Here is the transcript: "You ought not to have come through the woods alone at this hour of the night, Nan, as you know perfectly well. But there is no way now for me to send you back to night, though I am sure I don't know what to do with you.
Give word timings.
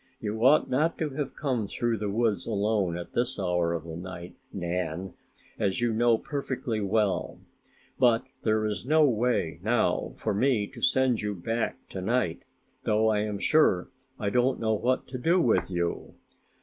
"You 0.19 0.43
ought 0.43 0.67
not 0.67 0.97
to 0.97 1.11
have 1.11 1.35
come 1.35 1.67
through 1.67 1.99
the 1.99 2.09
woods 2.09 2.47
alone 2.47 2.97
at 2.97 3.13
this 3.13 3.39
hour 3.39 3.71
of 3.71 3.83
the 3.83 3.95
night, 3.95 4.35
Nan, 4.51 5.13
as 5.59 5.79
you 5.79 5.93
know 5.93 6.17
perfectly 6.17 6.81
well. 6.81 7.37
But 7.99 8.23
there 8.41 8.65
is 8.65 8.83
no 8.83 9.05
way 9.07 9.59
now 9.61 10.13
for 10.17 10.33
me 10.33 10.65
to 10.65 10.81
send 10.81 11.21
you 11.21 11.35
back 11.35 11.87
to 11.89 12.01
night, 12.01 12.41
though 12.83 13.09
I 13.09 13.19
am 13.19 13.37
sure 13.37 13.89
I 14.19 14.31
don't 14.31 14.59
know 14.59 14.73
what 14.73 15.07
to 15.09 15.19
do 15.19 15.39
with 15.39 15.69
you. 15.69 16.15